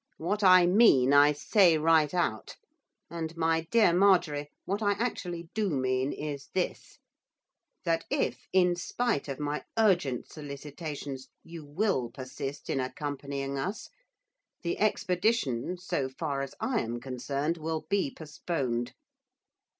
[0.17, 2.55] What I mean, I say right out;
[3.11, 6.97] and, my dear Marjorie, what I actually do mean is this,
[7.85, 13.89] that if, in spite of my urgent solicitations, you will persist in accompanying us,
[14.63, 18.95] the expedition, so far as I am concerned, will be postponed.